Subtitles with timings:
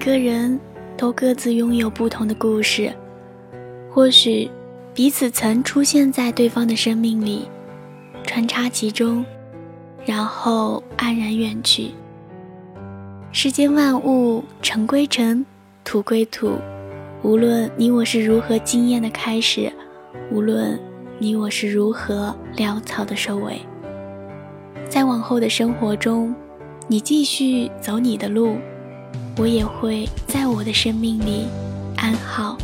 [0.00, 0.58] 个人
[0.96, 2.90] 都各自拥有不同的故事，
[3.90, 4.50] 或许
[4.94, 7.46] 彼此曾出现在对方的生命里，
[8.24, 9.22] 穿插其中，
[10.06, 11.90] 然后黯然远去。
[13.30, 15.44] 世间万物，尘归尘，
[15.84, 16.52] 土归土，
[17.22, 19.70] 无论你我是如何惊艳的开始，
[20.32, 20.80] 无论
[21.18, 23.60] 你我是如何潦草的收尾，
[24.88, 26.34] 在往后的生活中，
[26.88, 28.56] 你继续走你的路。
[29.40, 31.46] 我也会在我的生命里
[31.96, 32.58] 安好。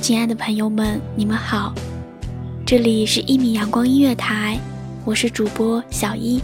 [0.00, 1.74] 亲爱的朋友们，你们好，
[2.64, 4.56] 这里是一米阳光音乐台，
[5.04, 6.40] 我是主播小一。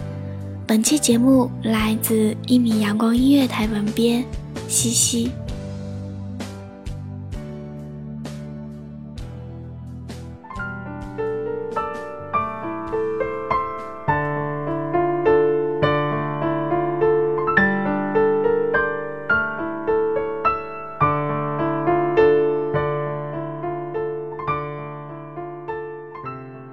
[0.66, 4.24] 本期节目来自一米阳光音乐台文编
[4.66, 5.30] 西西。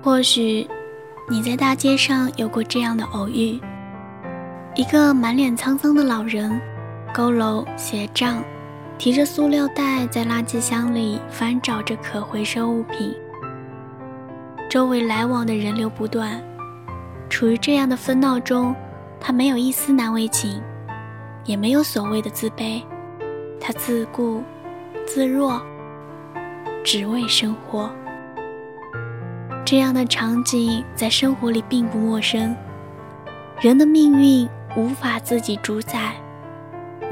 [0.02, 0.68] 或许
[1.30, 3.59] 你在大街上有过这样的偶遇：
[4.75, 6.62] 一个满脸沧桑的老人，
[7.13, 8.41] 佝偻斜杖，
[8.97, 13.13] 提着塑料袋在垃圾箱里翻找着可回收物品。
[14.69, 16.41] 周围来往的人流不断，
[17.29, 18.74] 处于这样的纷闹中，
[19.19, 20.62] 他没有一丝难为情，
[21.44, 22.81] 也没有所谓的自卑，
[23.59, 24.41] 他自顾
[25.06, 25.62] 自若，
[26.84, 27.90] 只为生活。
[29.69, 32.55] 这样的场景在生活里并不陌生。
[33.59, 34.47] 人的命运
[34.78, 36.16] 无法自己主宰，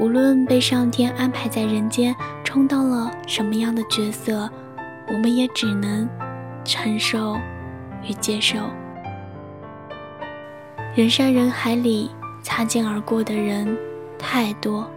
[0.00, 4.50] 无论被上天安排在人间，充当了什么样的角色，
[5.08, 6.08] 我们也只能
[6.64, 7.36] 承受
[8.02, 8.56] 与接受。
[10.94, 13.76] 人山人海里擦肩而过的人
[14.18, 14.90] 太多。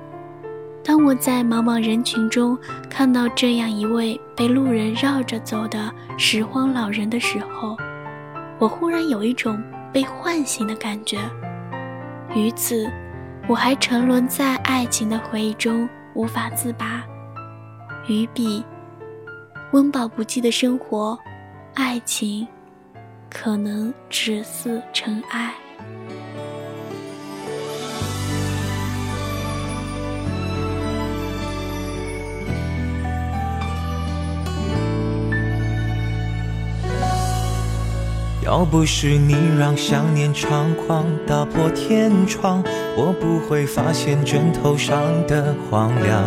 [0.84, 2.58] 当我在茫茫人群中
[2.90, 7.78] 看到这样一位被路人绕着走的拾荒老人的时候，
[8.58, 9.62] 我忽然有一种
[9.94, 11.20] 被唤醒的感觉。
[12.34, 12.90] 于此，
[13.48, 17.04] 我还沉沦在爱情的回忆中无法自拔。
[18.08, 18.64] 于彼，
[19.72, 21.18] 温饱不济的生活，
[21.76, 22.48] 爱情
[23.30, 25.54] 可能只似尘埃。
[38.50, 42.64] 要不是你让想念猖狂打破天窗，
[42.98, 46.20] 我不会发现枕头上的荒凉。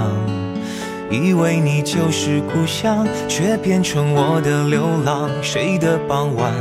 [1.11, 5.29] 以为你就是故乡，却变成我的流浪。
[5.43, 6.53] 谁的傍晚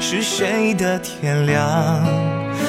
[0.00, 1.66] 是谁的天亮？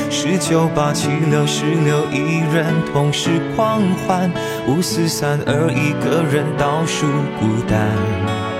[0.09, 4.31] 十九八七六十六，一人同时狂欢。
[4.67, 7.05] 五四三二，一个人倒数
[7.39, 8.50] 孤单。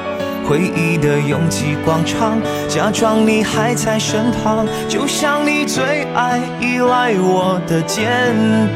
[0.51, 2.37] 回忆的拥挤广场，
[2.67, 8.11] 假装你还在身旁，就像你最爱依赖我的肩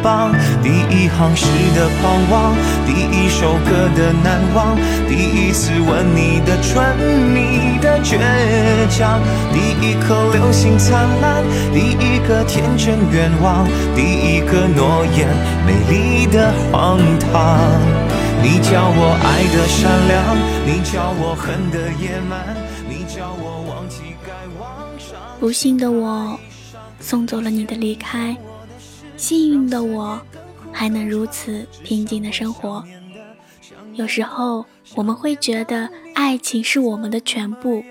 [0.02, 0.32] 膀。
[0.64, 1.46] 第一行诗
[1.76, 2.56] 的狂妄，
[2.88, 4.78] 第一首歌的难忘，
[5.10, 6.96] 第一次吻你的唇，
[7.36, 8.20] 你的倔
[8.90, 9.20] 强，
[9.52, 11.44] 第一颗流星灿烂，
[11.74, 15.28] 第一个天真愿望，第一个诺言，
[15.68, 18.05] 美丽的荒唐。
[18.42, 20.36] 你叫我爱的善良，
[20.66, 22.56] 你叫我恨的野蛮，
[22.88, 25.20] 你叫我忘记该忘上。
[25.40, 26.40] 不幸的我，
[27.00, 28.36] 送走了你的离开；
[29.18, 30.20] 幸运的我，
[30.72, 32.84] 还能如此平静的生活。
[33.94, 34.66] 有时候
[34.96, 37.84] 我们会觉得爱情是我们的全部，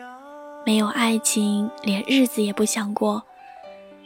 [0.67, 3.23] 没有爱情，连日子也不想过。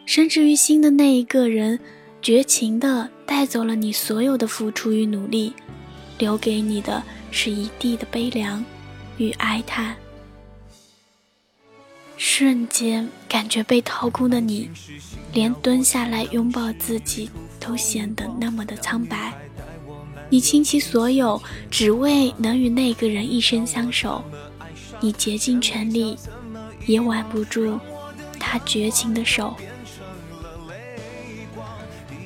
[0.06, 1.79] 甚至于心的那一个人，
[2.23, 5.52] 绝情的带走了你所有的付出与努力。
[6.19, 8.65] 留给你的是一地的悲凉
[9.17, 9.97] 与哀叹。
[12.17, 14.69] 瞬间感觉被掏空的你，
[15.32, 17.31] 连蹲下来拥抱自己
[17.61, 19.32] 都显得那么的苍白。
[20.29, 24.23] 你倾其所有，只为能与那个人一生相守。
[25.00, 26.19] 你竭尽全力，
[26.87, 27.79] 也挽不住
[28.38, 29.55] 他绝情的手。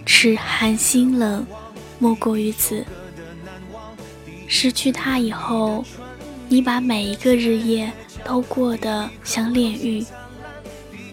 [0.07, 1.47] 齿寒心冷，
[1.99, 2.85] 莫过于此。
[4.55, 5.83] 失去他以后，
[6.47, 7.91] 你把每一个日夜
[8.23, 10.05] 都过得像炼狱。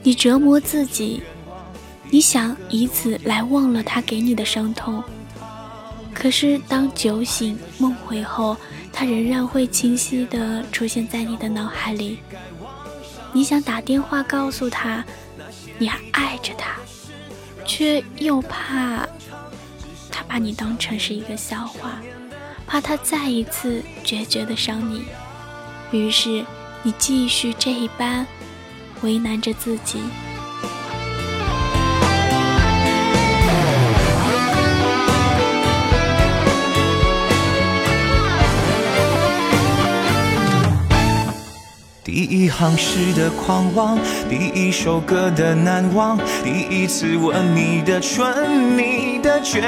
[0.03, 1.23] 你折磨自己，
[2.09, 5.01] 你想以此来忘了他给你的伤痛。
[6.13, 8.57] 可是当酒醒梦回后，
[8.91, 12.19] 他仍然会清晰地出现在你的脑海里。
[13.31, 15.03] 你想打电话告诉他，
[15.77, 16.75] 你还爱着他，
[17.65, 19.07] 却又怕
[20.11, 22.01] 他把你当成是一个笑话。
[22.69, 25.03] 怕他再一次决绝的伤你，
[25.91, 26.45] 于是
[26.83, 28.27] 你继续这一般
[29.01, 29.99] 为难着自己。
[42.03, 43.97] 第一行诗的狂妄，
[44.29, 48.98] 第一首歌的难忘，第一次吻你的唇，你
[49.29, 49.61] 的倔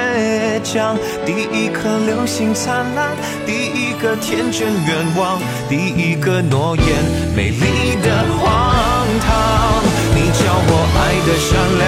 [0.63, 3.15] 强，第一颗流星灿烂，
[3.45, 6.87] 第一个天真愿望，第一个诺言，
[7.35, 8.73] 美丽的荒
[9.21, 9.83] 唐。
[10.15, 11.85] 你叫我爱的善良，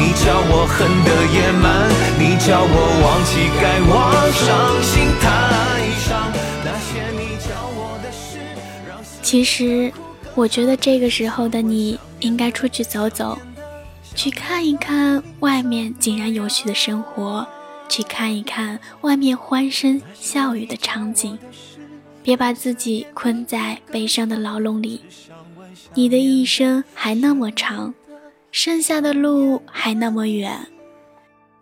[0.00, 0.76] 你叫我恨
[1.06, 1.64] 的野蛮，
[2.18, 3.30] 你叫我忘记
[3.62, 3.92] 该忘
[4.42, 4.42] 伤
[4.82, 4.90] 心
[5.20, 5.22] 太
[6.02, 6.10] 伤。
[6.64, 7.46] 那些你教
[7.76, 8.40] 我的事，
[8.88, 9.92] 让其实。
[10.34, 13.36] 我觉得这个时候的你应该出去走走，
[14.14, 17.46] 去看一看外面井然有序的生活，
[17.88, 21.38] 去看一看外面欢声笑语的场景，
[22.22, 25.00] 别把自己困在悲伤的牢笼里。
[25.94, 27.92] 你的一生还那么长，
[28.50, 30.68] 剩下的路还那么远，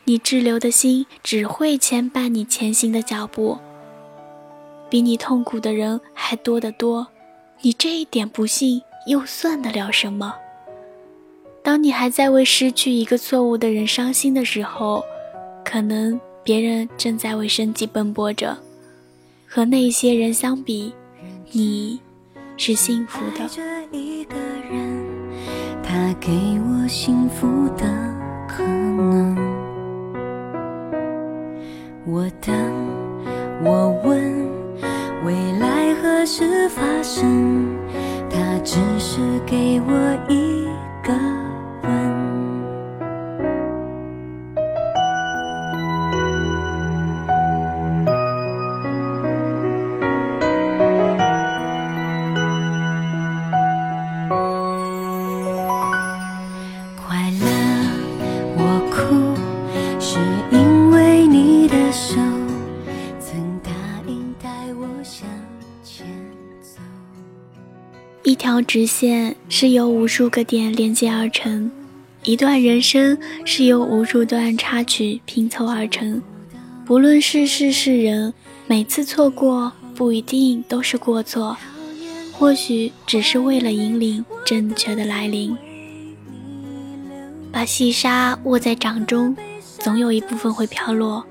[0.05, 3.58] 你滞留的心只会牵绊你前行的脚步，
[4.91, 7.06] 比你痛苦的人还多得多。
[7.62, 10.35] 你这一点不幸又算得了什么？
[11.71, 15.05] 当你还在为失去一个错误的人伤心的时候，
[15.65, 18.59] 可能别人正在为生计奔波着。
[19.47, 20.93] 和那些人相比，
[21.53, 22.01] 你
[22.57, 23.49] 是幸福的。
[25.81, 27.47] 他给我幸福
[27.79, 27.85] 的
[28.49, 29.37] 可能。
[32.05, 32.53] 我等，
[33.63, 34.19] 我问。
[35.25, 37.79] 未来何时发生？
[38.29, 40.65] 他只是给我一
[41.07, 41.39] 个。
[68.50, 71.71] 条直线是由无数个点连接而成，
[72.25, 76.21] 一段人生是由无数段插曲拼凑而成。
[76.85, 78.35] 不论是事是人，
[78.66, 81.57] 每次错过不一定都是过错，
[82.33, 85.57] 或许只是为了引领正确的来临。
[87.52, 89.37] 把细沙握在掌中，
[89.78, 91.25] 总有一部分会飘落。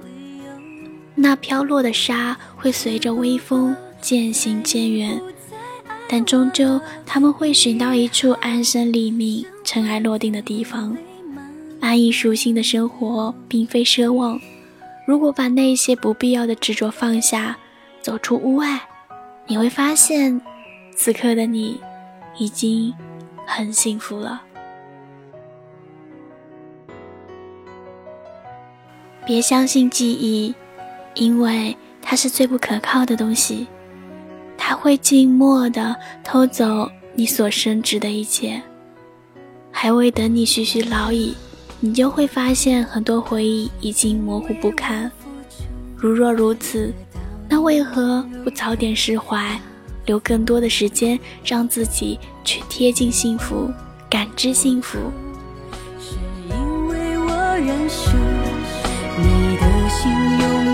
[1.15, 5.19] 那飘落的沙会随着微风渐行渐远。
[6.11, 10.97] 但终究，他们会寻到一处安身立命、尘埃落定的地方。
[11.79, 14.41] 安逸舒心的生活并非奢望。
[15.05, 17.55] 如果把那些不必要的执着放下，
[18.01, 18.81] 走出屋外，
[19.45, 20.41] 你会发现，
[20.95, 21.79] 此刻的你
[22.39, 22.91] 已经
[23.45, 24.41] 很幸福了。
[29.27, 30.55] 别相信记忆，
[31.13, 33.67] 因为它是最不可靠的东西，
[34.61, 38.61] 它会静默地偷走你所深知的一切。
[39.71, 41.33] 还未等你徐徐老矣，
[41.79, 45.09] 你就会发现很多回忆已经模糊不堪。
[45.95, 46.93] 如若如此，
[47.47, 49.59] 那为何不早点释怀？
[50.05, 53.71] 留更多的时间，让自己去贴近幸福，
[54.09, 54.97] 感知幸福。
[55.99, 56.15] 是
[56.49, 58.09] 因为我认识，
[59.17, 60.68] 你的心永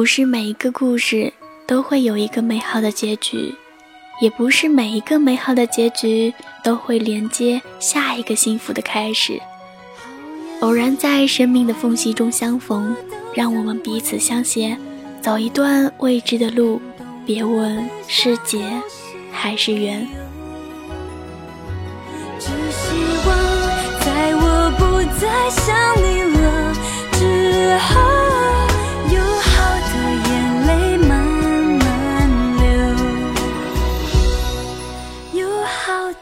[0.00, 1.30] 不是每一个故事
[1.66, 3.54] 都会有一个美好的结局，
[4.22, 6.32] 也不是每一个美好的结局
[6.64, 9.38] 都会连接下一个幸福的开始。
[10.60, 12.96] 偶然在生命的缝隙中相逢，
[13.34, 14.74] 让我们彼此相携，
[15.20, 16.80] 走一段未知的路。
[17.26, 18.64] 别问是劫
[19.30, 20.08] 还是缘。
[22.38, 23.36] 只希望
[24.00, 25.99] 在我不再想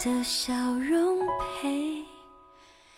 [0.09, 1.19] 的笑容
[1.61, 2.03] 陪。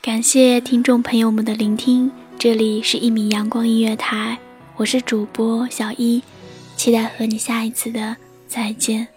[0.01, 4.39] 感谢听众朋友们的聆听，这里是一米阳光音乐台，
[4.77, 6.23] 我是主播小一，
[6.77, 9.09] 期待和你下一次的再见。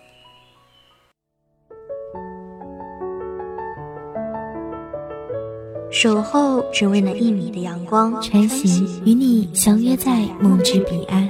[5.92, 11.30] 守候只为那一米的阳光，穿行与你相约在梦之彼岸。